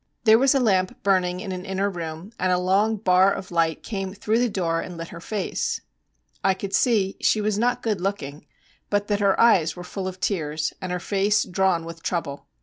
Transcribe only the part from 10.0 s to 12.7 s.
of tears, and her face drawn with trouble.